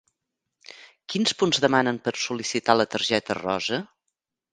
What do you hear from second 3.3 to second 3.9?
rosa?